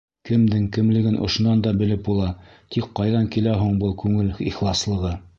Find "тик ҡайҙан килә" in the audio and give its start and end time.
2.75-3.53